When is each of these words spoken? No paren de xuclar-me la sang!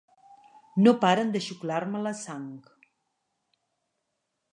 No 0.85 0.93
paren 1.03 1.29
de 1.35 1.41
xuclar-me 1.47 2.01
la 2.07 2.13
sang! 2.21 2.47